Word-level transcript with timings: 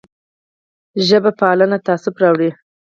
ژب 1.07 1.23
پالنه 1.39 1.77
تعصب 1.85 2.15
راوړي 2.21 2.49